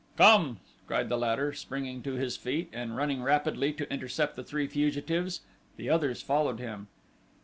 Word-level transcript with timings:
"Come!" 0.17 0.57
cried 0.87 1.09
the 1.09 1.17
latter, 1.19 1.53
springing 1.53 2.01
to 2.01 2.13
his 2.13 2.35
feet 2.35 2.69
and 2.73 2.97
running 2.97 3.21
rapidly 3.21 3.71
to 3.73 3.93
intercept 3.93 4.35
the 4.35 4.41
three 4.43 4.65
fugitives. 4.65 5.41
The 5.77 5.91
others 5.91 6.23
followed 6.23 6.57
him. 6.59 6.87